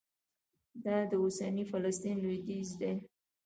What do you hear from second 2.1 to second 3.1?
لوېدیځ دی.